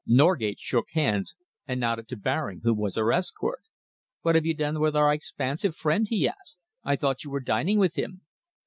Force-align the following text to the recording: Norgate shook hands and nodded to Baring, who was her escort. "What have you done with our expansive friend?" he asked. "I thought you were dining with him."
Norgate 0.07 0.57
shook 0.59 0.87
hands 0.93 1.35
and 1.67 1.79
nodded 1.79 2.07
to 2.07 2.17
Baring, 2.17 2.61
who 2.63 2.73
was 2.73 2.95
her 2.95 3.13
escort. 3.13 3.61
"What 4.23 4.33
have 4.33 4.47
you 4.47 4.55
done 4.55 4.79
with 4.79 4.95
our 4.95 5.13
expansive 5.13 5.75
friend?" 5.75 6.07
he 6.09 6.27
asked. 6.27 6.57
"I 6.83 6.95
thought 6.95 7.23
you 7.23 7.29
were 7.29 7.39
dining 7.39 7.77
with 7.77 7.99
him." 7.99 8.21